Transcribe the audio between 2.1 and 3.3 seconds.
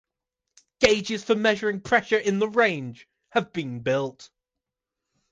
in the range